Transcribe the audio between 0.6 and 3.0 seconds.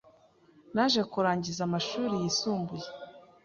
Naje kurangiza amashuri yisumbuye